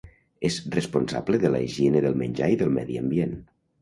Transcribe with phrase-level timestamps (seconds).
[0.47, 3.37] És responsable de la higiene del menjar i del medi ambient.